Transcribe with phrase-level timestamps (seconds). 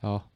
[0.00, 0.30] 好，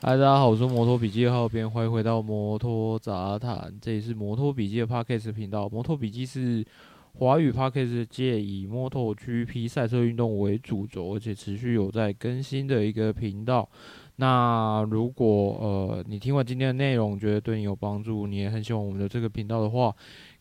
[0.00, 5.68] 嗨，大家好，我是摩托笔记二号编，欢迎回到摩托杂谈，这里是摩托笔记的 Podcast 频道。
[5.68, 6.66] 摩托笔记是
[7.14, 13.70] 华语 Podcast 界以摩托 GP 赛车运动为主轴，而且持续有在更新的一个频道。
[14.16, 19.94] 那如果呃你听完今天的内容，觉得对你有帮助，你也很喜欢我们的这个频道的话，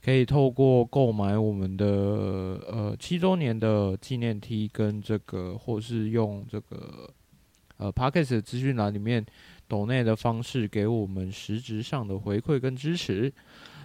[0.04, 7.08] 可以透过购买我们的呃七周年的纪念 T 跟这个，或是用这个
[7.78, 9.24] 呃 Podcast 的资讯栏里面
[9.68, 13.32] 抖内的方式给我们实质上的回馈跟支持。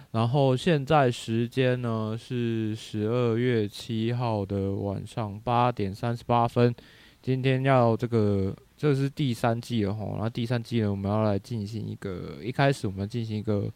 [0.09, 6.73] 然后现在时间呢是十二月七号的晚上八点三十八分，
[7.21, 13.71] 今天要这个这是第三季了齁，那第三季呢我们要来进行一个，一开始我们要进行一个。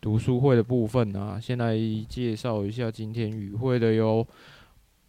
[0.00, 1.76] 读书会的部分啊，先来
[2.08, 4.26] 介绍一下今天与会的哟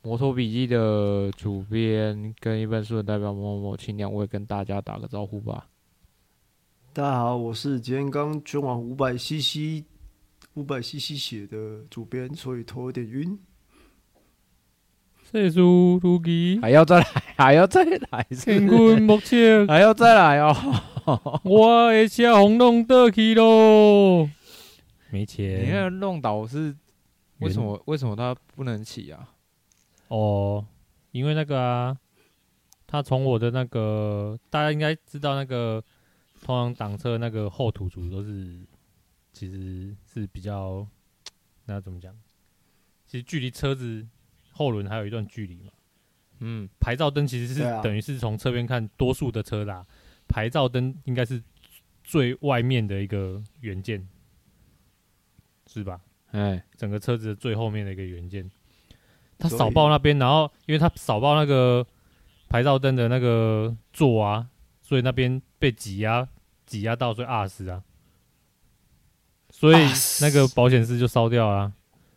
[0.01, 5.67] 摩托笔记的主编跟一本书的代表某某某，请两位跟大家打个招呼吧。
[6.91, 9.85] 大家好，我是今天刚捐完五百 CC
[10.55, 13.39] 五百 CC 血的主编，所以头有点晕。
[15.31, 17.05] 谢谢卢基，还要再来，
[17.37, 20.53] 还要再来，乾坤目测，还要再来哦。
[21.45, 24.27] 我的车红龙得去喽。
[25.11, 26.75] 没钱，你那弄倒是
[27.39, 27.81] 为什么？
[27.85, 29.35] 为什么他不能起啊？
[30.07, 30.65] 哦，
[31.11, 31.97] 因为那个啊，
[32.87, 35.83] 他从我的那个，大家应该知道那个
[36.41, 38.65] 通常挡车那个后土组都是，
[39.33, 40.87] 其实是比较，
[41.65, 42.15] 那怎么讲？
[43.05, 44.07] 其实距离车子
[44.51, 45.71] 后轮还有一段距离嘛。
[46.39, 49.85] 嗯，牌照灯其实是等于是从侧边看，多数的车啦，
[50.27, 51.43] 牌照灯应该是
[52.03, 54.07] 最外面的一个元件。
[55.71, 56.01] 是吧？
[56.31, 58.49] 哎，整个车子的最后面的一个元件，
[59.37, 61.85] 他扫爆那边，然后因为他扫爆那个
[62.49, 64.47] 牌照灯的那个座啊，
[64.81, 66.27] 所以那边被挤压，
[66.65, 67.83] 挤压到所以二十啊，
[69.49, 69.85] 所以
[70.21, 71.73] 那个保险丝就烧掉了啊，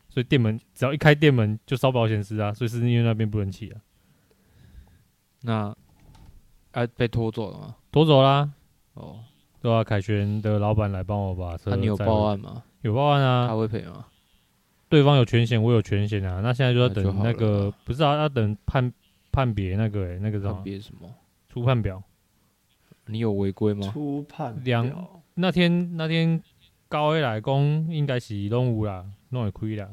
[0.09, 3.81] 所以电门只要一开电门就烧保险丝啊，所以是因为那边不能骑啊。
[5.43, 5.77] 那
[6.73, 7.77] 哎被拖走了吗？
[7.93, 8.51] 拖走啦。
[8.95, 9.21] 哦，
[9.61, 11.71] 对啊，凯旋的老板来帮我把车。
[11.71, 12.63] 那你有报案吗？
[12.85, 13.49] 有报案啊？
[13.49, 14.05] 他会赔吗？
[14.91, 16.43] 对方有全险，我有全险啊。
[16.43, 18.93] 那现在就要等那个，不是啊，要等判
[19.33, 20.53] 判别那个、欸，哎，那个什么？
[20.53, 21.15] 判别什么？
[21.49, 22.03] 初判表。
[23.07, 23.91] 你有违规吗？
[23.91, 24.87] 初判两
[25.33, 26.43] 那天那天
[26.87, 27.59] 高 A 来讲，
[27.89, 29.89] 应该是拢有啦，拢会亏啦。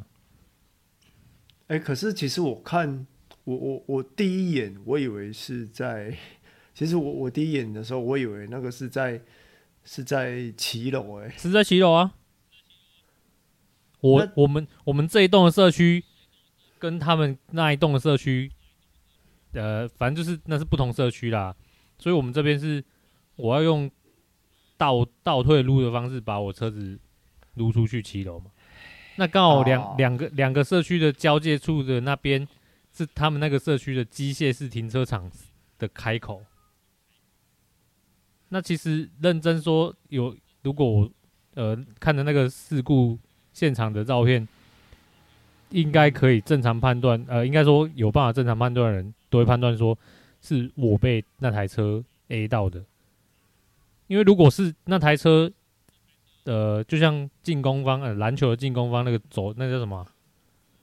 [1.68, 3.08] 哎、欸，可是其实我看，
[3.46, 6.14] 我我我第一眼我以为是在，
[6.76, 9.22] 其实我我第一眼的时候，我以为那个是在
[9.86, 12.16] 是在骑楼，哎，是在骑楼啊。
[14.02, 16.04] 我我们我们这一栋的社区，
[16.80, 18.52] 跟他们那一栋的社区，
[19.54, 21.56] 呃，反正就是那是不同社区啦，
[22.00, 22.84] 所以我们这边是
[23.36, 23.90] 我要用
[24.76, 27.00] 倒倒退撸的方式把我车子
[27.54, 28.50] 撸出去骑楼嘛。
[29.18, 32.48] 那刚好两两个两个社区的交界处的那边
[32.92, 35.30] 是他们那个社区的机械式停车场
[35.78, 36.44] 的开口。
[38.50, 41.12] 那其实认真说有，如果我
[41.54, 43.20] 呃看的那个事故。
[43.54, 44.48] 现场的照片
[45.70, 49.98] 应该可以正常判断，呃，应该说有办法正常判断的人都会判断说
[50.42, 52.84] 是我被那台车 A 到的，
[54.08, 55.52] 因为如果是那台车，
[56.46, 60.06] 呃，就像进攻方，呃，篮球的进攻方那个走，那叫什么？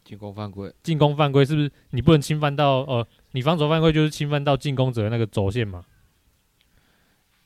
[0.05, 0.73] 进攻犯规。
[0.83, 2.79] 进攻犯规是不是你不能侵犯到？
[2.83, 5.85] 呃，你防守犯规就是侵犯到进攻者的那个轴线嘛？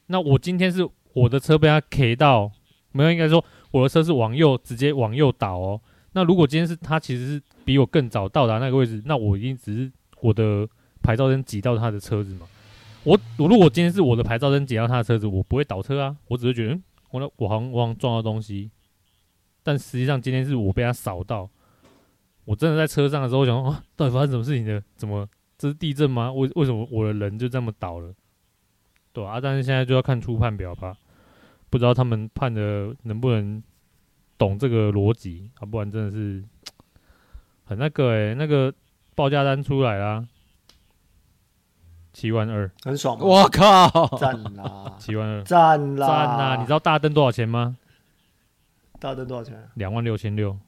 [0.06, 2.52] 那我今天是我的车被他 K 到，
[2.92, 3.44] 没有，应该说。
[3.72, 5.80] 我的车是往右，直接往右倒哦。
[6.12, 9.90] 那如果今天是他，其实是比我更早到达那个位置，那我一定只是
[10.20, 10.68] 我的
[11.02, 12.46] 牌照灯挤到他的车子嘛。
[13.02, 18.70] 我我如果今天是我的牌照灯挤到他的车子，我不会倒车啊，我只是觉得，嗯，我我好像我好像撞到东西。
[19.62, 21.48] 但实际上今天是我被他扫到，
[22.44, 24.82] 我真的在车上的时候，我想说，啊，到底发生什么事情的？
[24.96, 26.30] 怎么这是地震吗？
[26.32, 28.12] 为为什么我的人就这么倒了？
[29.12, 30.94] 对啊，但是现在就要看初判表吧。
[31.70, 33.62] 不知道他们判的能不能
[34.42, 35.62] 懂这个逻辑啊？
[35.64, 36.42] 不然真的是
[37.64, 38.74] 很那个哎、欸，那个
[39.14, 40.24] 报价单出来啦，
[42.12, 43.16] 七万二，很爽。
[43.20, 44.96] 我靠，赞啦！
[44.98, 46.06] 七万二，赞啦！
[46.08, 46.56] 赞啦！
[46.56, 47.76] 你知道大灯多少钱吗？
[48.98, 49.56] 大灯多少钱？
[49.74, 50.58] 两万六千六。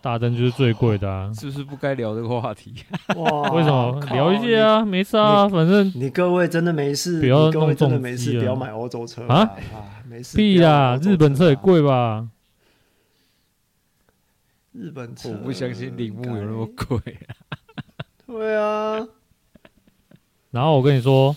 [0.00, 1.32] 大灯就是最贵的啊！
[1.34, 2.72] 是不是不该聊这个话题？
[3.16, 4.00] 哇，为什么？
[4.12, 9.50] 聊一些啊，没事啊，反正你各位真的没事，不要各位真的没事，不要买欧洲车啊！
[10.08, 12.28] 没事，屁啦，日本车也贵吧？
[14.76, 17.32] 日本车，我不相信铃木有那么贵啊！
[18.26, 19.08] 对啊，
[20.50, 21.34] 然后我跟你说，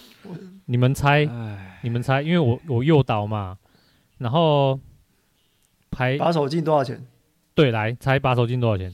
[0.65, 3.57] 你们猜，哎，你们猜，因为我我诱导嘛，
[4.17, 4.77] 然后
[5.89, 7.01] 排把手镜多少钱？
[7.55, 8.93] 对，来猜把手镜多少钱？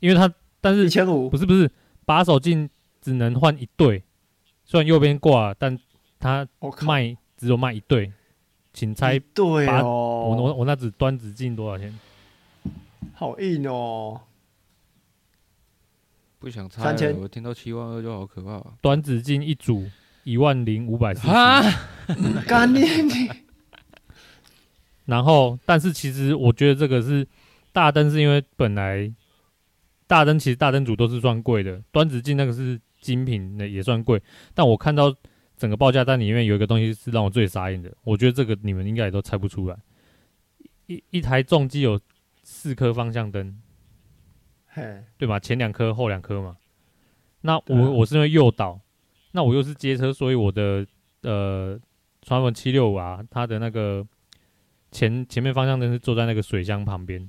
[0.00, 1.36] 因为他但是一千五不。
[1.36, 1.70] 是不是
[2.06, 2.68] 把手镜
[3.00, 4.02] 只能换一对，
[4.64, 5.78] 虽然右边挂，但
[6.18, 6.48] 他
[6.80, 8.10] 卖只有卖一对，
[8.72, 11.92] 请猜对哦，我我我那只端子镜多少钱？
[13.22, 14.20] 好硬哦。
[16.40, 18.60] 不想猜三千了，我听到七万二就好可怕。
[18.80, 19.88] 端子进一组
[20.24, 21.28] 一万零五百四十。
[21.28, 21.62] 啊，
[22.48, 23.30] 干你你！
[25.04, 27.24] 然后，但是其实我觉得这个是
[27.70, 29.12] 大灯，是因为本来
[30.08, 34.20] 大灯其实大灯组都是算贵的，端子镜那个是精品的也算贵。
[34.52, 35.14] 但我看到
[35.56, 39.76] 整个报价单里面有一个东西是让我最傻眼的，我觉得这个你们应该也都猜不出来。
[40.88, 42.00] 一一台重机有
[42.62, 43.58] 四颗方向灯，
[44.68, 45.36] 嘿，对吧？
[45.40, 46.56] 前两颗后两颗嘛。
[47.40, 48.80] 那我、啊我是因为诱导，
[49.32, 50.86] 那我又是街车，所以我的
[51.22, 51.76] 呃
[52.22, 54.06] 传闻七六五啊，它的那个
[54.92, 57.28] 前前面方向灯是坐在那个水箱旁边，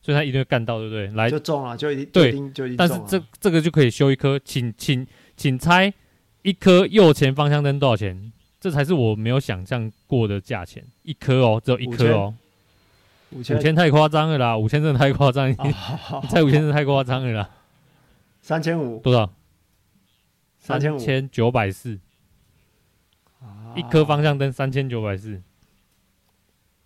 [0.00, 1.08] 所以它一定会干到，对不对？
[1.08, 5.06] 来就，中了，就一定对就一定就但是这这个就可以修一颗，请请
[5.36, 5.92] 请猜
[6.40, 8.32] 一颗右前方向灯多少钱？
[8.58, 12.34] 这才是我没有想象过的价钱，一颗哦，只有一颗哦，
[13.32, 17.50] 五千五千太夸张了啦，五千真的太夸张， 你啊好好好猜五千真的太夸张了啦，
[18.40, 19.30] 三千五，多少？
[20.58, 21.98] 三千五，千九百四，
[23.40, 25.40] 啊一颗方向灯三千九百四，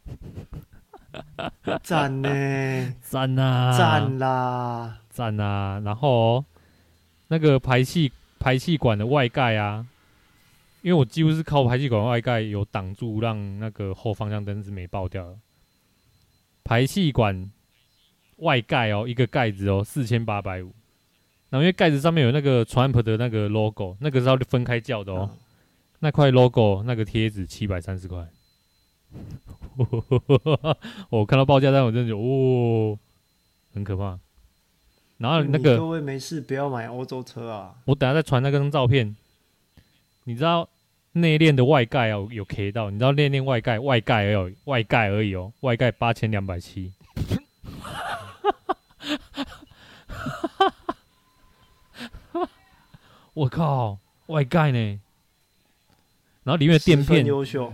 [1.83, 3.79] 赞呢，赞啊！
[3.79, 4.99] 赞啦！
[5.11, 5.81] 赞啊！
[5.85, 6.45] 然后、哦、
[7.29, 9.87] 那个排气排气管的外盖啊，
[10.83, 15.39] 因为我几乎是靠排气管外盖有挡住，让那个后方向灯是没爆掉的。
[16.65, 17.51] 排气管
[18.39, 20.75] 外盖哦，一个盖子哦，四千八百五。
[21.51, 25.29] 然后因为盖子上面有那个 Trump 的那个 logo，那个是要分开叫的哦。
[25.31, 25.39] 嗯
[26.01, 28.29] 那块 logo 那个贴纸七百三十块。
[31.09, 32.99] 我看到报价单，我真的觉得哦，
[33.73, 34.19] 很可怕。
[35.17, 37.77] 然后那个各位没事不要买欧洲车啊！
[37.87, 39.17] 我等下再传那张照片。
[40.25, 40.69] 你知道
[41.15, 46.93] 内链的外盖哦有 K 到，你知道内链外盖外盖而已，外盖而已哦，外盖八千两百七。
[53.35, 55.01] 我靠，外盖呢？
[56.43, 57.73] 然后里面的垫片，优秀，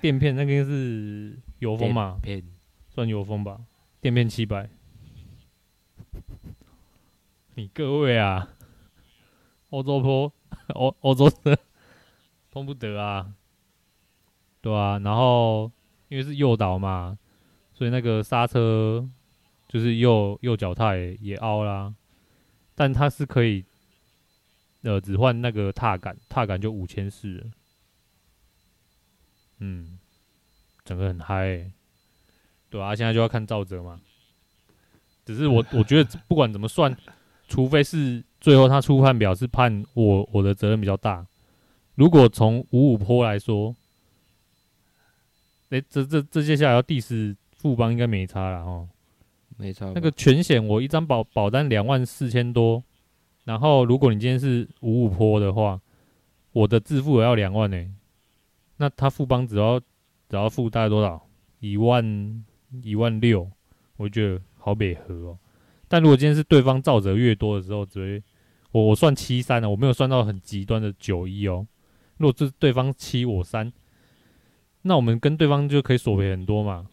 [0.00, 2.18] 垫片那个是油封嘛？
[2.20, 2.42] 片
[2.88, 3.60] 算油封吧，
[4.00, 4.68] 垫片七百。
[7.54, 8.48] 你各位啊，
[9.70, 10.32] 欧洲坡，
[10.74, 11.56] 欧欧洲车
[12.52, 13.32] 碰不得啊，
[14.60, 15.72] 对啊，然后
[16.08, 17.18] 因为是右倒嘛，
[17.72, 19.08] 所以那个刹车
[19.68, 21.94] 就是右右脚踏也也凹啦，
[22.74, 23.64] 但它是可以，
[24.82, 27.50] 呃，只换那个踏杆，踏杆就五千四，
[29.58, 29.98] 嗯，
[30.84, 31.72] 整个很嗨、欸。
[32.68, 33.98] 对啊，现在就要看赵哲嘛。
[35.24, 36.94] 只是我 我觉得不管怎么算，
[37.48, 41.26] 除非是最后他出判表是判我我的责任比较大。
[41.94, 43.74] 如果从五五坡来说，
[45.70, 48.88] 哎、欸，这这这接下来要 diss 富邦应该没差了哦。
[49.56, 49.90] 没差。
[49.94, 52.82] 那个全险我一张保保单两万四千多，
[53.44, 55.80] 然后如果你今天是五五坡的话，
[56.52, 57.90] 我的自付额要两万呢、欸。
[58.76, 61.26] 那他富邦只要只要付大概多少？
[61.60, 62.44] 一万。
[62.82, 63.50] 一万六，
[63.98, 65.38] 我觉得好美合哦。
[65.88, 68.24] 但如果今天是对方造者越多的时候，只会
[68.70, 71.66] 我我算七三了，我没有算到很极端的九一哦。
[72.16, 73.72] 如果这是对方七我三，
[74.82, 76.88] 那我们跟对方就可以索赔很多嘛。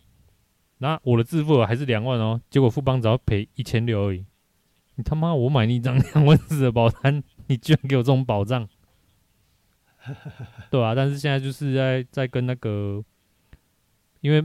[0.80, 4.26] 那我的自付额还是两万哦，结果富邦只要赔一千六而已。
[4.96, 8.68] 你他妈，我买你一张 两万四的保单，你居然给我这种保障，
[10.70, 13.04] 对啊，但是现在就是在在跟那个，
[14.22, 14.44] 因为。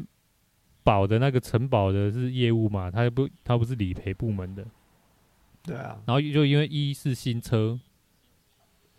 [0.87, 4.67] 保的那个承保的是业务嘛，他不他不是理赔部门的，
[5.63, 5.99] 对啊。
[6.05, 7.81] 然后就因为一是新车，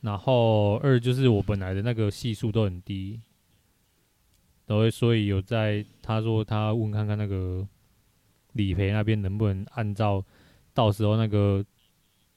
[0.06, 3.20] 然后二就是我本来的那个系数都很低，
[4.68, 7.68] 然后所以有在他说他问看看那个
[8.54, 10.24] 理赔那边能不能按照
[10.76, 11.66] 到时候那个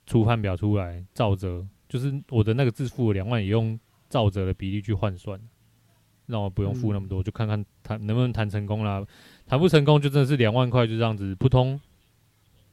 [0.07, 5.39] 出判表出来照着，就是我的那个自付两万也用照着的比例去换算。
[6.25, 9.03] 让我不用付那么多，就看看谈能不能谈成功啦。
[9.47, 11.79] 谈不成功，就真的是两万块就这样子扑通。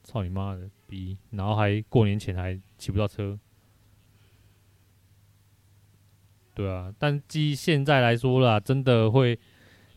[0.03, 1.17] 操你妈的逼！
[1.31, 3.39] 然后还过年前还骑不到车。
[6.55, 9.37] 对啊，但基现在来说啦，真的会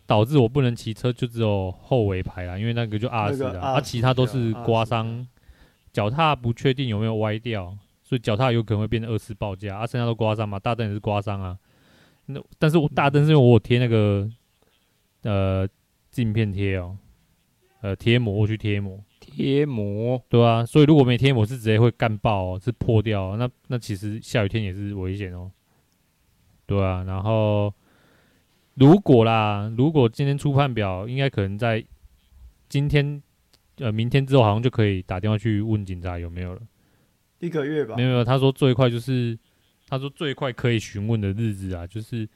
[0.07, 5.27] 导致我不能骑车，就只有后尾排啦，因为那个就 R 死的，啊，其他都是刮伤，
[5.93, 11.57] 脚踏不确定有没有歪掉，所以脚踏有可能会变成二次报价，啊，剩下都刮伤嘛，大灯也是刮伤啊。
[12.27, 14.29] 那但是我大灯是因为我有贴那个
[15.23, 15.69] 呃
[16.11, 16.99] 镜片贴哦，
[17.83, 25.51] 呃贴膜我去贴膜，贴膜对啊，所以如果没贴膜是直接会干爆哦，是破掉哦，那那其实下雨天也是危险哦。
[26.69, 27.73] 对啊，然后
[28.75, 31.83] 如果啦，如果今天出判表，应该可能在
[32.69, 33.23] 今天
[33.79, 36.61] 呃明天之后，好像就可以打电话去问警察有没有了。
[37.39, 37.97] 一个月吧？
[37.97, 39.39] 没有没有，他说最快就是
[39.89, 42.29] 他说最快可以询问的日子啊，就是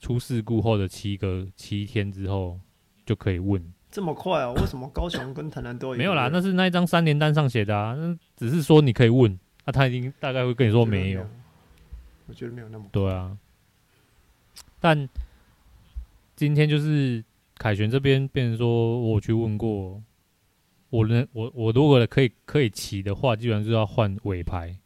[0.00, 2.58] 出事故后的七个七天之后
[3.06, 3.62] 就可以问。
[3.90, 4.50] 这么快啊？
[4.50, 5.96] 为什么高雄跟台南都有？
[5.96, 9.30] 没有啦，那是那一张三联单上写的啊，那只是说你可以问，
[9.64, 11.24] 那、啊、他已经大概会跟你说没有。
[12.26, 12.90] 我觉得没有那么快。
[12.92, 13.38] 对啊。
[14.80, 15.08] 但
[16.36, 17.24] 今天就是
[17.56, 20.02] 凯旋这边变成说，我去问过，
[20.90, 24.78] 我能我我如果可以可以骑的话，基本上就要换尾牌。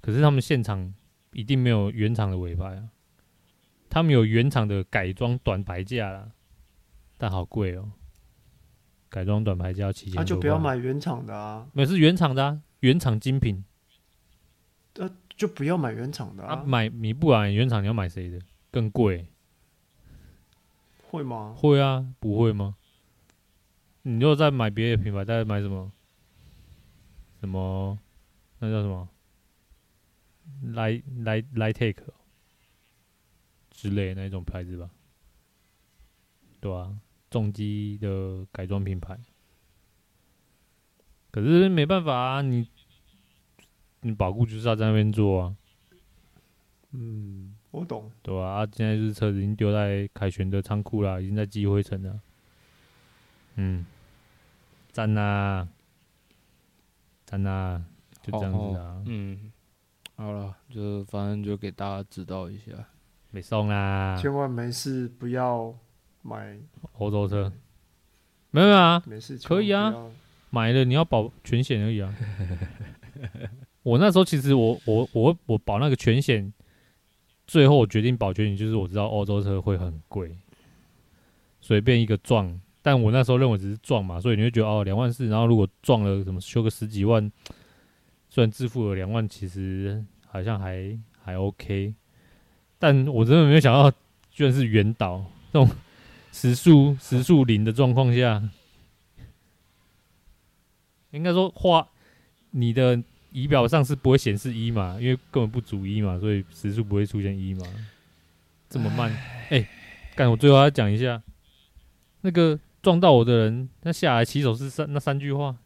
[0.00, 0.92] 可是他们现场
[1.32, 2.88] 一定没有原厂的尾牌啊，
[3.88, 6.30] 他们有原厂的改装短排架啦，
[7.16, 7.92] 但好贵哦。
[9.08, 10.16] 改装短排架要七千。
[10.16, 13.64] 那就不要买原厂的啊，没有是原厂的啊，原厂精品。
[14.96, 18.40] 呃，就不要买原厂的啊，啊买你不买原厂，你要买谁的？
[18.74, 19.28] 更贵，
[21.08, 21.54] 会吗？
[21.56, 22.74] 会啊，不会吗？
[24.02, 25.92] 你如果再买别的品牌，再买什么？
[27.38, 27.96] 什么？
[28.58, 29.08] 那叫什么？
[30.72, 32.02] 来来来 take
[33.70, 34.90] 之类的那种牌子吧，
[36.60, 36.98] 对啊，
[37.30, 39.16] 重机的改装品牌。
[41.30, 42.68] 可是没办法啊，你
[44.00, 45.56] 你保固就是要在那边做啊。
[46.90, 47.54] 嗯。
[47.74, 52.20] 我懂，对啊，啊，现在就是车子已经丢在凯旋的仓库了，已经在积灰尘了。
[53.56, 53.84] 嗯，
[54.92, 55.66] 赞呐，
[57.26, 57.82] 赞呐，
[58.22, 59.02] 就这样子啊。
[59.06, 59.50] 嗯，
[60.14, 62.72] 好了，就反正就给大家指导一下，
[63.32, 64.16] 没送啦。
[64.22, 65.74] 千万没事，不要
[66.22, 66.56] 买
[66.98, 67.52] 欧洲车。
[68.52, 69.92] 没有啊，没事，可以啊，
[70.50, 72.14] 买了你要保全险而已啊。
[73.82, 76.52] 我那时候其实我我我我保那个全险。
[77.46, 80.34] 最后我决定保全你，就是我知道欧洲车会很贵，
[81.60, 87.30] 随便一个撞，但我那时候认为只是撞嘛，所以你会觉得哦两万四，然后如果撞了什么修个十几万，
[88.30, 91.94] 虽然自付了两万，其实好像还还 OK，
[92.78, 93.90] 但我真的没有想到
[94.30, 95.68] 居然是原岛这种
[96.32, 98.42] 时速时速零的状况下，
[101.10, 101.88] 应该说花
[102.50, 103.02] 你的。
[103.34, 107.66] 仪表上是不会显示一嘛，因为根本不足一嘛，所以时速不会出现一嘛。
[108.70, 109.10] 这么慢，
[109.50, 109.68] 哎、欸，
[110.14, 110.30] 干！
[110.30, 111.20] 我最后要讲一下，
[112.20, 115.56] 那个撞到我的人，他下来起手是三那三句话。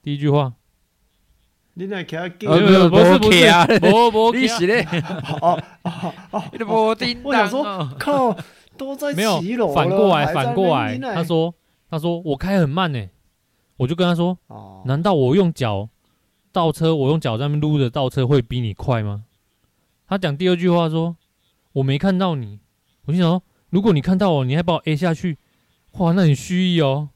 [0.00, 0.52] 第一句话，
[1.74, 2.30] 你那开啊？
[2.40, 4.86] 没有没有，不是不是，不不，你是嘞？
[5.40, 7.24] 哦哦哦，叮当？
[7.24, 8.36] 我想说，靠，
[8.76, 10.96] 都在骑楼了，没有，反过来，反过来。
[10.98, 11.52] 他说，
[11.90, 13.10] 他说我开很慢呢、欸，
[13.76, 15.88] 我就跟他说，哦，难道我用脚？
[16.52, 19.24] 倒车，我用脚在那边撸着倒车会比你快吗？
[20.06, 21.16] 他讲第二句话说
[21.74, 22.60] ：“我没看到你。”
[23.04, 25.38] 我心想说：“如果你看到我，你还把我 A 下去，
[25.92, 27.10] 哇，那很蓄意哦。”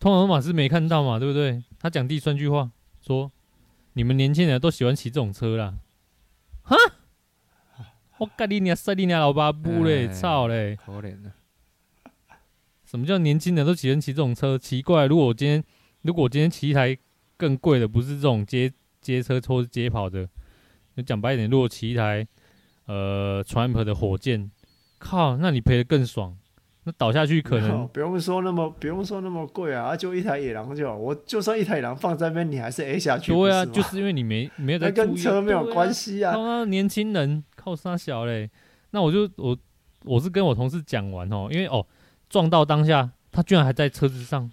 [0.00, 1.62] 通常马是没看到嘛，对不对？
[1.78, 2.70] 他讲第三句话
[3.00, 3.30] 说
[3.92, 5.74] ：“你们年轻人都喜欢骑这种车啦。”
[6.64, 6.76] 哈，
[8.18, 10.76] 我干你娘，塞你娘老八布嘞，操嘞！
[10.76, 11.32] 可怜的。
[12.86, 14.56] 什么叫年轻人都喜欢骑这种车？
[14.56, 15.62] 奇怪，如果我今天，
[16.02, 16.96] 如果我今天骑一台。
[17.40, 18.70] 更贵的不是这种街
[19.00, 20.28] 街车或是街跑的，
[20.96, 22.26] 你讲白一点，如果骑一台
[22.84, 24.50] 呃 Triumph 的火箭，
[24.98, 26.36] 靠，那你赔的更爽。
[26.84, 33.32] 那倒下去可能不用说那么不用说那么贵啊，就一台野狼就好，我就算一台野狼放在那边，你还是 A 下去。
[33.32, 36.38] 对啊，就是因为你没没有在，跟车没有关系啊。
[36.38, 38.50] 啊年轻人靠三小嘞，
[38.90, 39.56] 那我就我
[40.04, 41.86] 我是跟我同事讲完哦，因为哦
[42.28, 44.50] 撞到当下，他居然还在车子上，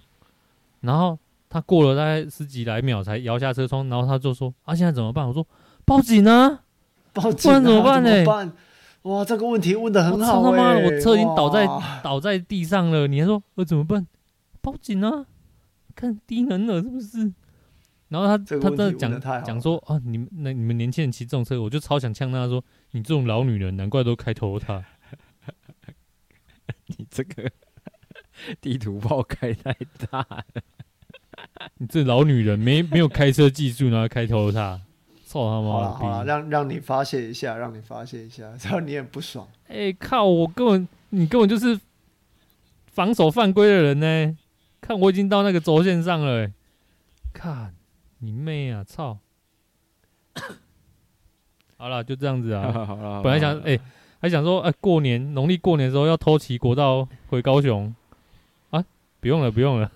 [0.80, 1.20] 然后。
[1.50, 5.48] 他过了大概十几来秒才摇下车窗，然后他就说：“啊，现在怎么办？”我说
[5.86, 6.64] ：“报警啊！
[7.14, 8.54] 报警啊，不然怎么办呢？”
[9.04, 10.38] 哇，这个问题问的很好欸！
[10.40, 11.66] 我操他妈的，我车已经倒在
[12.04, 14.06] 倒在地上了，你还说我怎么办？
[14.62, 15.26] 报警啊！
[15.96, 17.32] 看低能了是不是？
[18.10, 22.62] 然后他他真的讲讲说：“啊，你们那你们年轻人骑这种车，我就超想呛他说，
[22.92, 24.84] 你这种老女人难怪都开 Toyota。
[26.88, 27.50] 你这个
[28.60, 29.74] 地图炮开太
[30.10, 30.44] 大了。”
[31.80, 34.80] 你这老女人没没有开车技术，然后开头他，
[35.26, 35.72] 操他妈！
[35.72, 39.48] 好了好了，让让你发泄一下，让你发泄一下， 然后你也不爽。
[39.68, 40.26] 哎、欸、靠！
[40.26, 41.80] 我根本你根本就是
[42.88, 44.38] 防守犯规的人呢。
[44.80, 46.50] 看我已经到那个轴线上了，
[47.34, 47.74] 看
[48.20, 48.84] 你妹啊！
[48.84, 49.18] 操！
[51.78, 52.72] 好了，就这样子啊。
[52.86, 53.82] 好了，本来想哎、欸，
[54.22, 57.94] 还想说哎、欸，过年农历过年的时候要偷骑国道回高雄
[58.70, 58.84] 啊？
[59.20, 59.92] 不用了，不用了，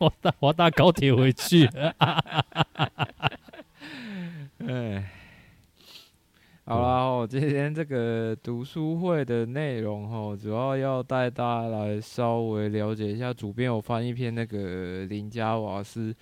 [0.02, 1.68] 我搭我搭高铁回去。
[4.66, 5.10] 哎，
[6.64, 13.30] 好啦，我今天这个读书会的内容哦，主要要带大家来稍微了解一下。
[13.30, 16.14] 主编有翻一篇那个林加瓦斯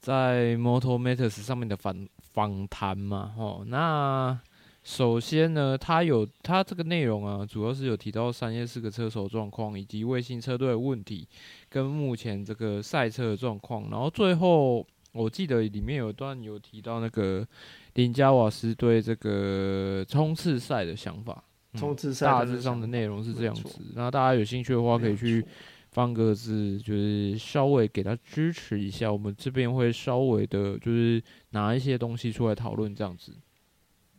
[0.00, 3.62] 在 Motor Matters 上面的访访谈嘛，哦。
[3.68, 4.36] 那
[4.84, 11.26] 首先呢，他有他这个内容啊，主要是有提到三叶四个车手状况，以及卫星车队的问题，
[11.68, 14.86] 跟目前这个赛车的状况，然后最后。
[15.14, 17.46] 我记得里面有一段有提到那个
[17.92, 21.44] 林加瓦斯对这个冲刺赛的想法，
[21.76, 23.80] 冲刺赛大致上的内容是这样子。
[23.94, 25.46] 那大家有兴趣的话，可以去
[25.92, 29.12] 放个字，就是稍微给他支持一下。
[29.12, 33.32] 我们这边会稍微的，就是拿一些东西出来讨论这样子。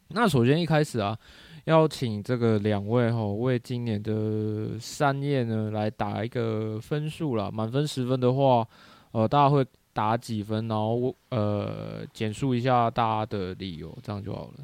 [0.10, 1.18] 那首先一开始啊，
[1.66, 7.50] 要请这个两位哈，为今年的三页呢来打一个分数啦。
[7.52, 8.68] 满分十分的话，
[9.12, 9.66] 呃，大家会。
[9.96, 14.56] 打几分，然后呃，简述一下大家的理由，这样就好了。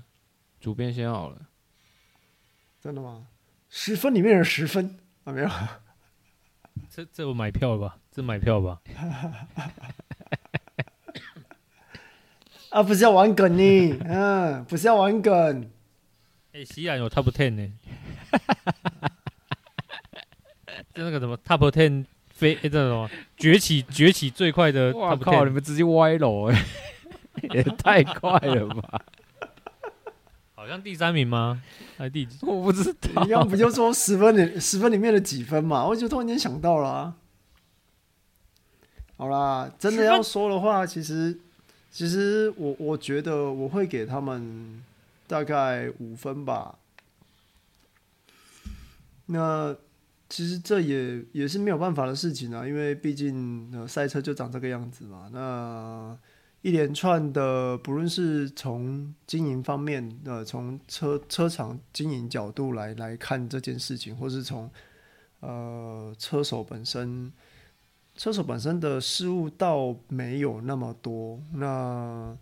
[0.60, 1.38] 主编先好了。
[2.81, 3.27] 真的吗？
[3.69, 5.31] 十分里面有十分啊？
[5.31, 5.50] 没有。
[6.89, 7.98] 这这我买票了吧？
[8.12, 8.81] 这买票吧？
[12.71, 13.99] 啊，不是要玩梗呢？
[14.05, 15.69] 嗯，不是要玩梗。
[16.53, 17.71] 哎、欸，西安有 Top Ten 呢。
[20.93, 22.05] 就那个什么 Top Ten。
[22.33, 25.45] 非这种崛起崛起最快的，我靠！
[25.45, 26.65] 你们直接歪楼哎，
[27.53, 28.99] 也太快了吧！
[30.55, 31.61] 好像第三名吗？
[31.99, 32.43] 还第几？
[32.43, 33.23] 我不知道。
[33.23, 35.85] 你刚不就说十分里十分里面的几分嘛？
[35.85, 37.13] 我就突然间想到了、啊。
[39.17, 41.39] 好啦，真的要说的话，其实
[41.91, 44.81] 其实我我觉得我会给他们
[45.27, 46.79] 大概五分吧。
[49.27, 49.75] 那。
[50.33, 55.30] 其实这也也是没有办法的事情啊，因为毕竟呃赛车就长这个样子嘛。
[55.34, 56.17] 那
[56.62, 64.71] 一连串的，不论是从经营方面，呃，从车车厂经营角度来来看这件事情，或是从
[65.41, 67.30] 呃车手本身，
[68.21, 71.41] 车手本身的失误倒没有那么多。
[71.55, 72.38] 那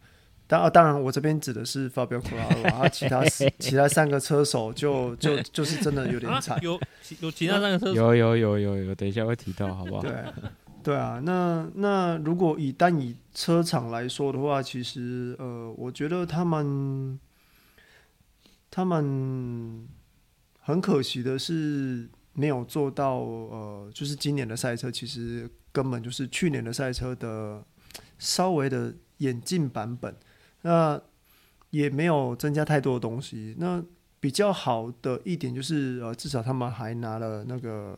[0.45, 3.23] 当啊，当然，我这边指的是 Fabio Quartararo 啊， 其他
[3.57, 6.59] 其他三个车手就就就是真的有点惨、 啊。
[6.61, 6.77] 有
[7.21, 7.93] 有其他三个车手？
[7.93, 10.01] 有有有有有，等一下会提到，好不好？
[10.01, 10.11] 对
[10.83, 17.17] 对啊，那那如果以单以车厂来说的话，其实呃，我觉得他们
[18.69, 19.87] 他们
[20.59, 27.63] 很可惜的是没有做到呃，就是今年的赛车其实根本就是去年的赛车的
[28.17, 30.15] 稍微的演进版本。
[30.61, 31.01] 那
[31.69, 33.55] 也没有增加太多的东西。
[33.57, 33.83] 那
[34.19, 37.97] 比较好的一点就是，呃，至少他们还拿了那个，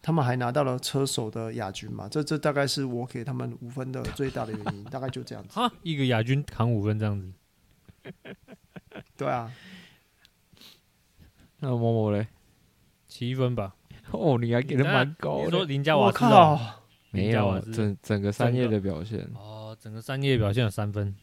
[0.00, 2.08] 他们还拿到了车手的亚军嘛。
[2.08, 5.60] 这这大概是我给他们五分的最大的原因，大概就这样子。
[5.60, 7.32] 啊，一个亚军扛五分这样子。
[9.16, 9.52] 对啊。
[11.58, 12.28] 那某某嘞，
[13.08, 13.74] 七分吧。
[14.12, 15.44] 哦，你还给的蛮高的。
[15.44, 16.24] 你说林家瓦斯？
[16.24, 16.60] 我靠，
[17.10, 19.28] 没有，整整个三叶的表现。
[19.34, 21.14] 哦，整个三叶表现有三分。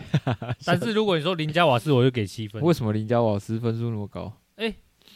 [0.66, 2.60] 但是如果你说林加瓦斯，我就给七分。
[2.62, 4.32] 为什么林加瓦斯分数那么高？
[4.56, 4.74] 哎、欸，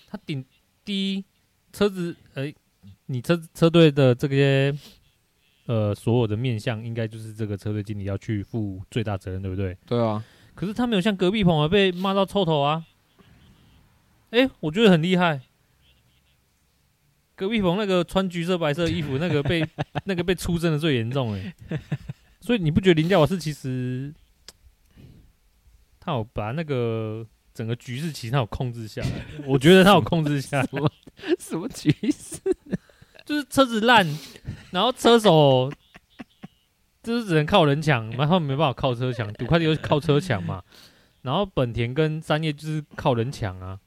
[0.09, 0.45] 他顶
[0.85, 1.25] 第一
[1.73, 2.55] 车子，哎、欸，
[3.07, 4.73] 你车车队的这些
[5.67, 9.77] 呃所有的面向，应该就是这个车队经理要去负最大责任，对不对？
[9.85, 10.25] 对啊。
[10.55, 12.85] 可是他没有像隔壁朋友被骂到臭头啊。
[14.31, 15.41] 哎、欸，我觉得很厉害。
[17.35, 19.67] 隔壁棚那个穿橘色白色衣服那个被
[20.05, 21.55] 那个被出征的最严重哎。
[22.41, 24.13] 所以你不觉得林家瓦是其实？
[26.05, 29.09] 他有把那个整个局势，其实他有控制下来。
[29.47, 30.67] 我觉得他有控制下来。
[30.67, 30.91] 什么
[31.39, 32.41] 什么局势？
[33.25, 34.05] 就是车子烂，
[34.73, 35.73] 然后车手
[37.05, 39.33] 就是只能靠人抢，然后没办法靠车抢。
[39.35, 40.61] 杜卡迪又靠车抢嘛，
[41.23, 43.79] 然后本田跟三叶就是靠人抢啊。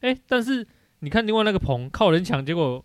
[0.00, 0.66] 哎、欸，但是
[1.00, 2.84] 你看另外那个棚靠人抢，结果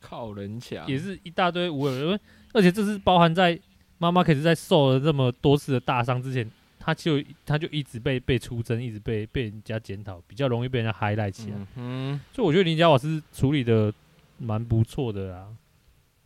[0.00, 2.18] 靠人抢也是一大堆无人，
[2.52, 3.58] 而且这是包含在
[3.98, 6.50] 妈妈可是在受了这么多次的大伤之前。
[6.86, 7.12] 他就
[7.46, 11.56] 他就一直被被出征，一直被被人家检讨，比较容易被人家 highlight 起来。
[11.76, 13.90] 嗯，所以我觉得林家瓦是处理的
[14.36, 15.48] 蛮不错的啊。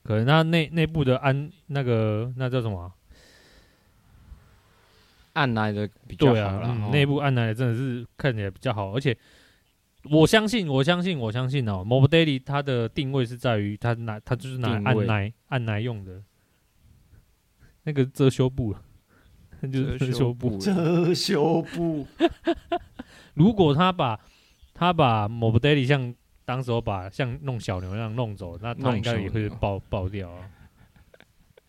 [0.02, 2.92] 可能他内内部的安那个那叫什么
[5.34, 9.16] 按来的比较好对啊，内、嗯、部按来的真的是看起来比较好，而且
[10.04, 16.22] 我相信我相信我相信哦 m o b i Daily 它的定位是在于它拿它就是拿按奶按奶用的
[17.82, 18.74] 那个遮羞布。
[19.60, 20.56] 就是遮羞布。
[20.58, 22.06] 遮羞布。
[23.34, 24.18] 如果他把
[24.72, 30.48] 他把 m o b i Daily 像当时候把像弄小牛那样弄走，那他应该也会爆爆掉啊。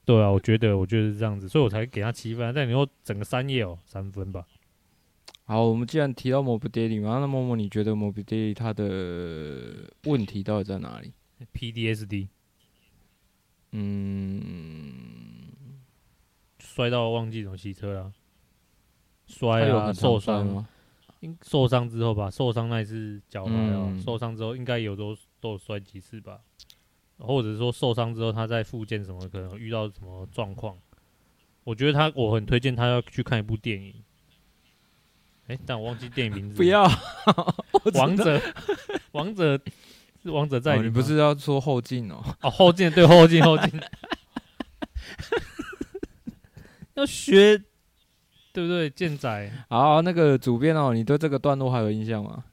[0.05, 2.53] 对啊，我觉得我觉得是这样子，所以我才给他七分。
[2.53, 4.45] 但你说整个三页哦，三分吧。
[5.49, 11.11] 好，我们既然提到 Morbidelli 嘛，那默默你觉得 Morbidelli 他的问题到底在哪里
[11.55, 12.27] ？PDSD。
[13.71, 15.51] 嗯，
[16.59, 18.13] 摔到忘记怎么骑车了，
[19.25, 20.69] 摔啊，受伤吗？
[21.41, 26.41] 受伤之后吧，受伤那一次脚踝啊，受伤之后应该有都都有摔几次吧，
[27.17, 30.77] 或者说受伤之后他在复健什么可能遇到什么状况，
[31.63, 33.95] 我觉得他我很推荐他要去看一部电影，
[35.49, 36.89] 哎、欸，但我忘记电影名字，不要，
[37.93, 38.41] 王者，
[39.11, 39.59] 王者。
[40.21, 42.21] 是王者在你，你不是要说后进哦？
[42.43, 43.71] 哦，后进对后进后进，
[46.95, 47.57] 要学
[48.51, 48.89] 对不对？
[48.89, 52.43] 健仔，好，那个主编哦，你对这个段落还有印象吗？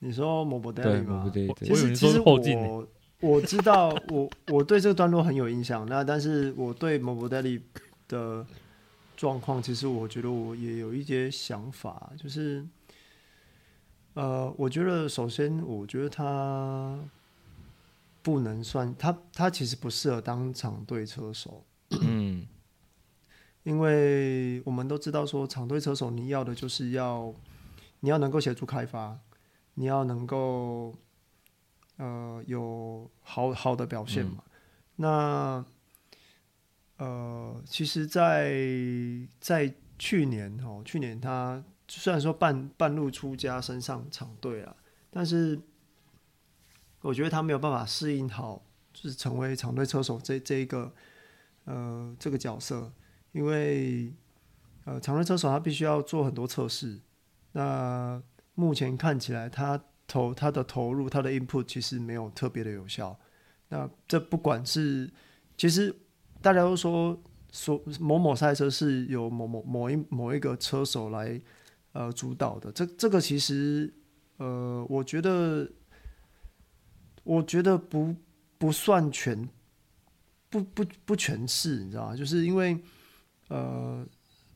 [0.00, 1.30] 你说摩博德里吗？
[1.32, 2.88] 对，其实其实我
[3.20, 5.86] 我知道，我我对这个段落很有印象。
[5.88, 7.62] 那但是我对摩博德里
[8.08, 8.44] 的
[9.20, 12.66] 状况，其实我觉得我也有一些想法，就是。
[14.14, 16.98] 呃，我觉得首先，我觉得他
[18.22, 21.64] 不能算他，他其实不适合当场队车手。
[22.00, 22.44] 嗯，
[23.62, 27.32] 因为我们都知道说，场队车手你要的就是要
[28.00, 29.16] 你要能够协助开发，
[29.74, 30.92] 你要能够
[31.98, 34.42] 呃有好好的表现嘛。
[34.42, 34.50] 嗯、
[34.96, 35.64] 那
[37.00, 38.54] 呃，其实在，
[39.40, 41.62] 在去年哦，去年他。
[41.92, 44.76] 虽然说半半路出家身上场队了，
[45.10, 45.60] 但是
[47.00, 50.94] 我觉得他没有办法适应好，就是成为场队车手这这一个
[51.64, 52.92] 呃这个角色，
[53.32, 54.14] 因为
[54.84, 57.00] 呃场队车手他必须要做很多测试，
[57.50, 58.22] 那
[58.54, 63.18] 目前看起来他投他的投入他的 input 其实没有特别的有效，
[63.68, 65.10] 那这不管是
[65.56, 65.92] 其实
[66.40, 67.18] 大家都说
[67.52, 71.40] 说某某赛车是由某某某一某一个车手来。
[71.92, 73.92] 呃，主导的这这个其实，
[74.36, 75.68] 呃，我觉得，
[77.24, 78.14] 我觉得不
[78.58, 79.48] 不算全，
[80.48, 82.16] 不不不全是，你知道吗？
[82.16, 82.78] 就是因为，
[83.48, 84.06] 呃，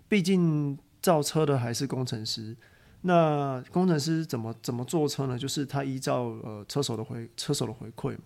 [0.07, 2.57] 毕竟造车的还是工程师，
[3.01, 5.37] 那工程师怎么怎么做车呢？
[5.37, 8.23] 就是他依照呃车手的回车手的回馈嘛，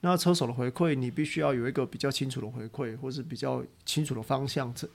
[0.00, 4.88] 那车手的回馈，你必须要有一个比较清楚的回馈，或是比较清楚的方向，这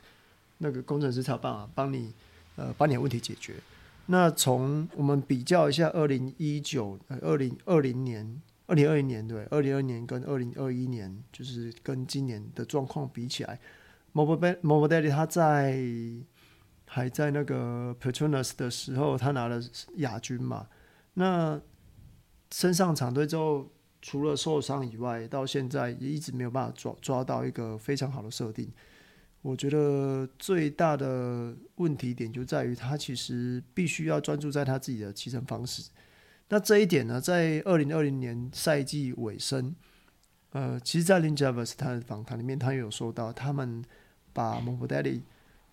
[0.60, 2.14] 那个工程师才有办法帮你。
[2.58, 3.54] 呃，把你的问题解决。
[4.06, 13.60] 那从我们比较一下，二零一九、二零二零年、二零二零年对，二零二年跟二零二一年，就是跟今年的状况比起来
[14.14, 15.84] ，Morbidelli 他在
[16.86, 19.62] 还在那个 Petronas 的时候，他拿了
[19.98, 20.68] 亚军嘛。
[21.16, 21.60] 那
[22.52, 23.70] 升上场队之后，
[24.06, 28.72] 除了受伤以外，到现在也一直没有办法抓抓到一个非常好的设定。
[29.42, 35.90] 我觉得最大的问题点就在于他其实必须要专注在他自己的骑乘方式。
[36.50, 39.76] 那这一点呢，在二零二零年赛季尾声，
[40.52, 43.84] 呃，其实，在林杰布斯他的访谈里面，他也有说到，他们
[44.34, 45.22] 把 Morbidelli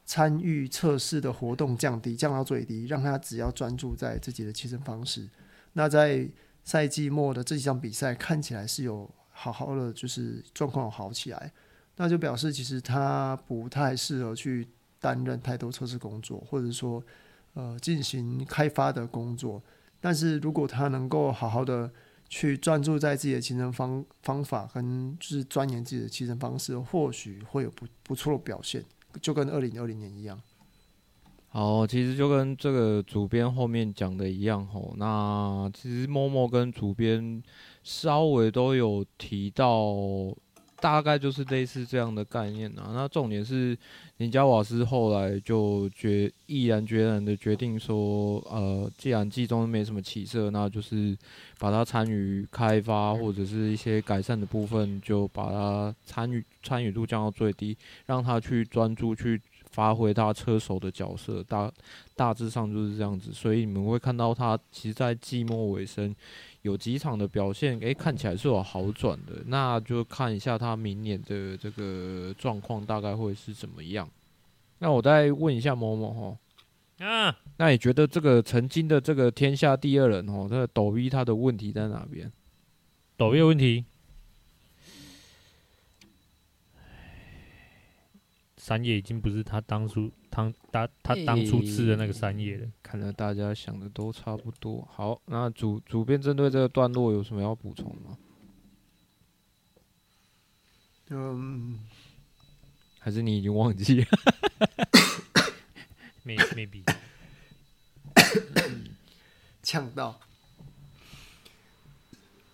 [0.06, 5.28] 参与测试的活动降低，降到最低，让他只要专注在自己的骑乘方式。
[5.74, 6.26] 那在
[6.64, 11.52] 赛季末的这几场比赛，看起来是有好好的，就是状况好起来。
[11.96, 14.66] 那就表示，其实他不太适合去
[14.98, 17.02] 担任太多测试工作，或者说，
[17.54, 19.62] 呃，进行开发的工作。
[20.00, 21.90] 但是如果他能够好好的
[22.28, 28.82] 去专注在自己的骑乘方方法，跟就是钻研自己的骑乘方式，或许会有不不错的表现，
[29.20, 30.40] 就跟二零二零年一样。
[31.52, 34.94] 好，其实就跟这个主编后面讲的一样吼。
[34.96, 37.42] 那其实默默跟主编
[37.82, 40.34] 稍微都有提到。
[40.80, 42.90] 大概就是类似这样的概念啊。
[42.92, 43.78] 那重点是，
[44.16, 51.16] 尼加瓦斯后来就决毅然决然的决定说，呃，既然季中没什么起色，那就是
[51.60, 59.40] 把它参与开发或者是一些改善的部分，就把它参与参与度降到最低，让他去专注去
[59.72, 61.42] 发挥他车手的角色。
[61.42, 61.72] 大
[62.14, 63.32] 大致上就是这样子。
[63.32, 66.14] 所以你们会看到他其实，在季末尾声。
[66.62, 74.08] 有几场的表现，诶、欸，看起来是有好转的，那就看一下他明年的这个状况大概会是怎么样。
[74.78, 76.38] 那我再问一下某某
[77.00, 82.30] 哈，啊，那你觉得这个曾经的这个天下第二人哦，这个抖音他的问题在哪边？
[83.16, 83.84] 抖的问题，
[88.64, 92.68] 三叶已经不是他当初他他他当初吃的那个三叶了。
[92.80, 94.86] 看来大家想的都差不多。
[94.88, 98.16] 好，那主主编针对这个段落有什么要补充吗？
[101.08, 101.80] 嗯，
[103.00, 104.06] 还是你已经忘记 了
[106.24, 106.84] ？Maybe，
[109.60, 110.20] 呛到。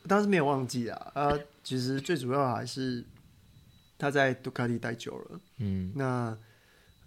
[0.07, 3.05] 当时没有忘记啊，啊，其实最主要还是
[3.99, 5.41] 他在杜卡迪待久了。
[5.59, 6.39] 嗯，那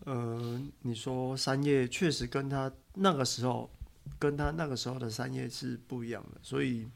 [0.05, 3.71] 呃，你说三叶确实跟他那个时候，
[4.19, 6.87] 跟他那个时候的三叶是不一样的，所以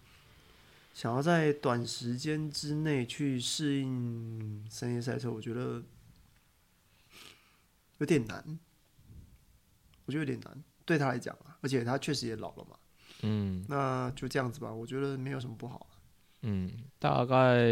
[0.94, 5.82] 想要在短时间之内去适应三叶赛车，我觉得
[8.00, 8.60] 有点难。
[10.06, 12.78] 我觉得有点难，对他来讲啊，而且他确实也老了嘛。
[13.22, 15.88] 嗯，那就这样子吧，我觉得没有什么不好。
[16.48, 17.66] 嗯，大概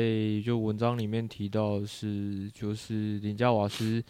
[0.43, 4.03] 就文章里面提到是，就是林加瓦斯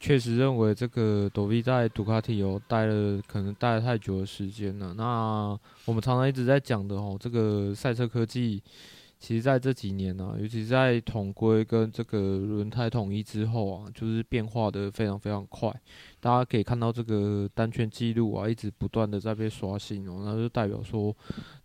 [0.00, 4.94] 确实认为这个朵比在杜卡迪有待了，可能待了太久的时间了。
[4.94, 8.62] 那我们常常一直在讲的哦，这个赛车科技。
[9.20, 15.68] 其实在这几年呢、啊，尤其在统规跟这个轮胎统一之后啊，就是变化的非常非常快。
[16.20, 21.14] 大家可以看到这个单圈记录啊，一直不断的在被刷新哦，那就代表说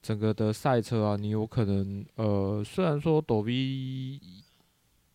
[0.02, 4.20] 整个的赛车啊，你有可能呃，虽然说抖 V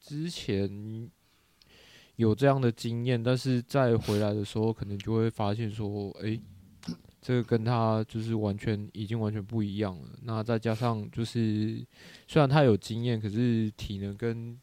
[0.01, 1.11] 之前
[2.16, 6.40] 有这样的经验，但是再回来的时候，可能就会发现说，诶、欸。
[7.29, 10.19] 这个跟他就是完全已经完全不一样了。
[10.23, 11.85] 那再加上就是，
[12.27, 14.59] 虽然他有经验，可是体能跟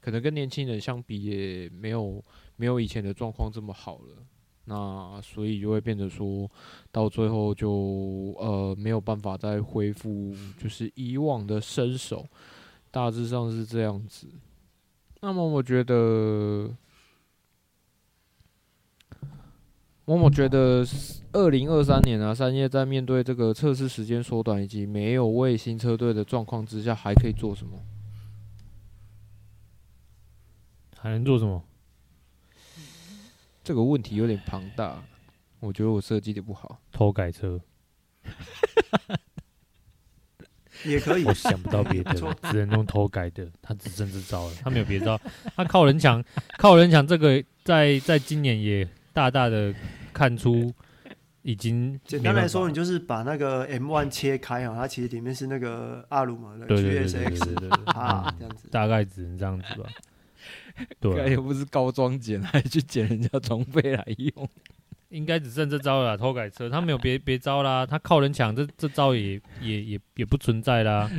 [0.00, 2.24] 可能跟年轻人相比也没有
[2.56, 4.16] 没有以前的状况这么好了。
[4.64, 6.50] 那所以就会变得说，
[6.90, 12.26] 到最后就呃没有办法再恢复就是以往的身手，
[12.90, 14.26] 大致上是这样子。
[15.20, 16.74] 那么我觉得。
[20.06, 20.86] 我我觉得，
[21.32, 27.76] 二零二三年啊，三叶在面对这个测试时间缩短以及没有卫星车队的状况之下，还可以做什么？
[30.96, 31.60] 还能做什么？
[33.64, 35.02] 这个问题有点庞大，
[35.58, 36.80] 我觉得我设计的不好。
[36.92, 37.60] 偷改车，
[40.86, 41.24] 也可以。
[41.24, 42.14] 我想不到别的，
[42.52, 43.50] 只能用偷改的。
[43.60, 45.20] 他只剩这招了，他没有别招。
[45.56, 46.22] 他靠人墙，
[46.58, 47.04] 靠人墙。
[47.04, 48.88] 这个在在今年也。
[49.16, 49.74] 大大的
[50.12, 50.70] 看出，
[51.40, 59.88] 已经简单来说，你就是把那个 M1 切开啊，它其实里面是那个阿鲁嘛的 GSX 啊，这样子，大概只能这样子吧。
[61.00, 64.46] 对，又不是高装捡，还去捡人家装备来用，
[65.08, 66.18] 应该只剩这招了。
[66.18, 71.10] 偷改车，他没有别 别招啦，他靠人抢，这这招也也也也不存在啦。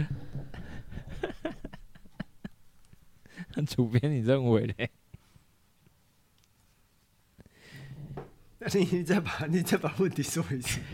[3.65, 4.88] 主编，你认为嘞？
[8.91, 10.80] 你再把你再把问题说一次。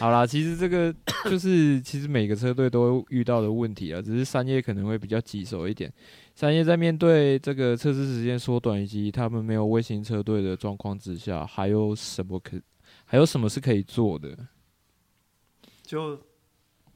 [0.00, 0.94] 好啦，其实这个
[1.24, 5.92] 就是其实每个车队都遇到的问题啊，只是三叶可能会比较棘手一点。
[6.34, 12.60] 三叶在面对这个测试时间缩短以及他们没有卫星车队的状况之下，还有什么可
[13.04, 14.36] 还有什么是可以做的？
[15.82, 16.20] 就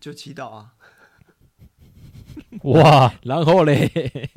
[0.01, 0.75] 就祈祷啊！
[2.63, 4.31] 哇， 然后嘞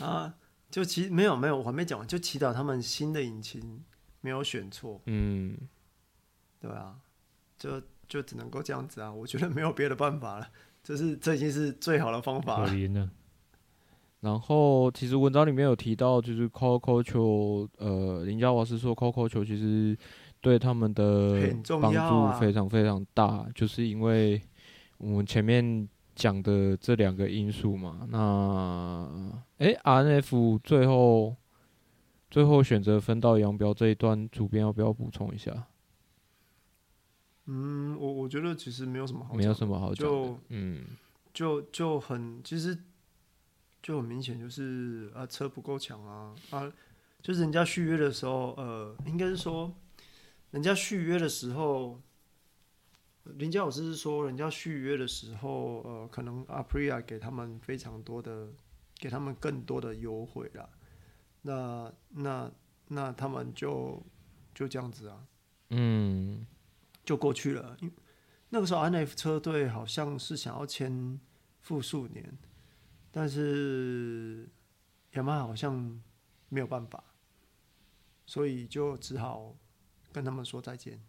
[0.00, 0.34] 啊。
[0.70, 2.06] 就其没有没有，我还没讲完。
[2.06, 3.82] 就祈祷他们新的引擎
[4.20, 5.00] 没有选错。
[5.06, 5.56] 嗯，
[6.60, 6.94] 对啊，
[7.58, 9.12] 就就只能够这样子啊。
[9.12, 10.48] 我觉得没有别的办法了，
[10.84, 13.10] 这是这已经是最好的方法了。
[14.20, 19.98] 然后其实文章里面有提到，就是 Coco 球，呃，林家华是说 Coco 球其实
[20.40, 24.40] 对他们的帮助非常非常大，啊、就是因为
[24.98, 25.88] 我们前面。
[26.20, 31.34] 讲的这两个因素嘛，那诶 RNF 最后
[32.30, 35.66] 最后选择分道扬镳这一段，主编要不要补充一下？
[37.46, 40.84] 嗯，我我觉得其实没有什么好，没有什么好讲的，就嗯，
[41.32, 42.76] 就就很其实
[43.82, 46.70] 就很明显，就是啊车不够强啊啊，
[47.22, 49.72] 就是人家续约的时候，呃，应该是说
[50.50, 51.98] 人家续约的时候。
[53.24, 58.48] 林家老师是说，人家续约的时候，呃，可能 Aprilia 给他们非常多的，
[58.96, 60.68] 给他们更多的优惠啦。
[61.42, 62.50] 那那
[62.88, 64.02] 那他们就
[64.54, 65.26] 就这样子啊，
[65.68, 66.46] 嗯，
[67.04, 67.76] 就过去了。
[67.80, 67.94] 因为
[68.48, 71.20] 那个时候 RNF 车队好像是想要签
[71.60, 72.36] 复数年，
[73.10, 74.48] 但是
[75.12, 76.02] 雅马哈好像
[76.48, 77.04] 没有办法，
[78.26, 79.54] 所以就只好
[80.10, 81.00] 跟他们说再见。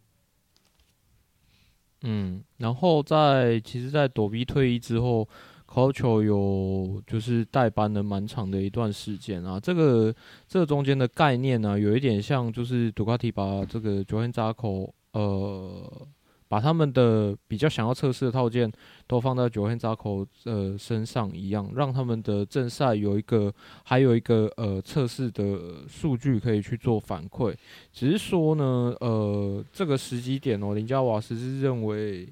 [2.04, 5.28] 嗯，然后在其实，在躲避退役之后
[5.68, 9.60] Culture 有就是代班了蛮长的一段时间啊。
[9.60, 10.14] 这个
[10.48, 16.08] 这中间的概念呢、有一点像就是杜卡迪把这个九天闸口呃。
[16.52, 18.70] 把他们的比较想要测试的套件
[19.08, 23.54] 都放在九天闸口呃身上一样，让他们的正赛有一个
[23.86, 27.56] 还有一个呃测试的数据可以去做反馈。
[27.94, 32.28] 只是说呢，呃，这个时机点哦，林加瓦斯是认为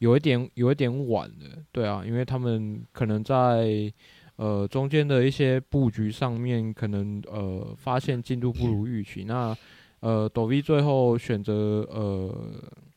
[0.00, 3.90] 有一点有一点晚了，对啊，因为他们可能在
[4.36, 9.24] 呃中间的一些布局上面，可能呃发现进度不如预期。
[9.24, 9.56] 那
[10.00, 12.36] 呃，抖 V 最后选择呃。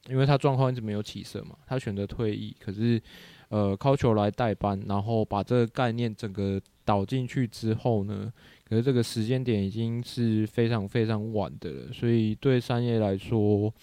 [0.09, 3.01] 因为他状况一直没有起色嘛，他选择退役，可是，
[3.49, 8.31] 呃，Culture 来代班，然后把这个概念整个导进去之后呢，
[8.69, 13.73] 可是这个时间点已经是非常非常晚的了，所以对三叶来说，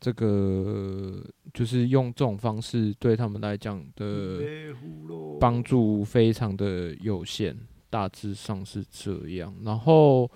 [0.00, 4.40] 这个就是用这种方式对他们来讲的
[5.38, 7.56] 帮助非常的有限，
[7.88, 10.30] 大致上是这样，然后。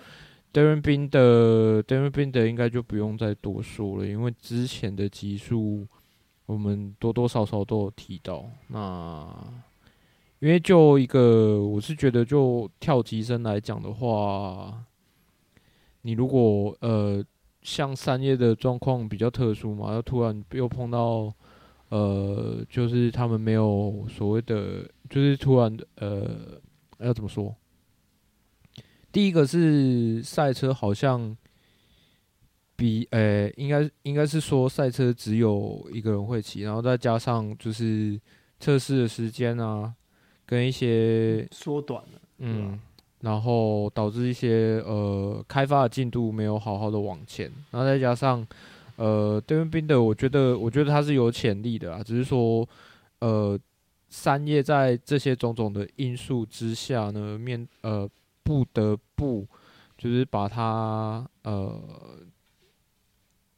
[0.53, 5.87] Darren Bin 的 Darren Bin 的应该就不用再多说了，因为之前的集数
[6.45, 8.45] 我们多多少少都有提到。
[8.67, 9.27] 那
[10.39, 14.83] 因为就一个，我是觉得就跳级生来讲的话，
[16.03, 17.23] 你如果呃
[17.61, 21.33] 像三叶的状况比较特殊嘛，要突然又碰到
[21.89, 26.61] 呃，就是他们没有所谓的，就是突然呃
[26.99, 27.55] 要怎么说？
[29.13, 31.37] 第一个是赛车好像
[32.75, 38.19] 比呃、欸，应该应该是说赛车只有一个人会骑，然后再加上就是
[38.59, 39.93] 测试的时间啊，
[40.47, 42.79] 跟一些缩短了，嗯，
[43.19, 48.43] 然后导致一些呃开发的进度没有好好的往前，然后再加上
[48.95, 52.67] 呃邓文彬的，我觉得我觉得他是有潜力的啊，只是说
[53.19, 53.59] 呃
[54.09, 58.09] 三叶在这些种种的因素之下呢，面呃。
[58.43, 59.47] 不得不，
[59.97, 62.19] 就是把它呃，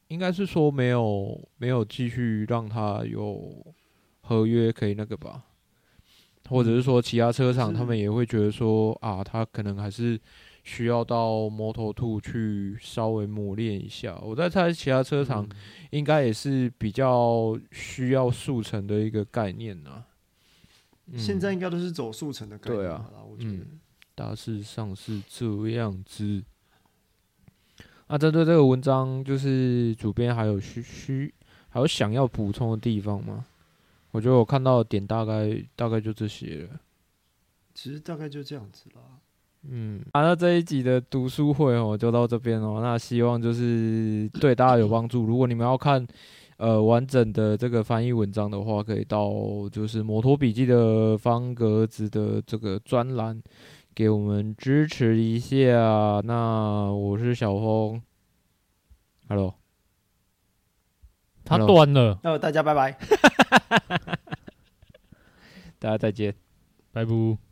[0.08, 3.66] 应该是说没有没有继续让它有
[4.20, 5.44] 合约可以那个吧，
[6.48, 10.18] 或者是说其他车厂他们也会觉得说啊，他可能还是
[10.62, 14.16] 需要到 Moto2 去稍微磨练一下。
[14.22, 15.48] 我在猜其他车厂
[15.90, 20.04] 应该也是比较需要速成的一个概念呐。
[21.16, 23.66] 现在应该都是走速成的概念，对啊，我觉得。
[24.16, 26.42] 大致上是这样子。
[28.08, 31.34] 那针对这个文章，就是主编还有需需
[31.68, 33.44] 还有想要补充的地方吗？
[34.12, 36.80] 我觉得我看到的点大概大概就这些了。
[37.74, 39.02] 其实大概就这样子了。
[39.68, 42.78] 嗯，啊，那这一集的读书会哦，就到这边哦。
[42.80, 45.24] 那希望就是对大家有帮助。
[45.24, 46.06] 如果你们要看
[46.58, 53.42] 呃完整的这个翻译文章的话，可以到就是摩托笔记的方格子的这个专栏。
[53.96, 58.02] 给我们支持一下，那我是小峰
[59.26, 59.54] ，Hello，
[61.42, 62.92] 他断了，那大家拜拜，
[65.80, 66.34] 大家再见，
[66.92, 67.45] 拜拜。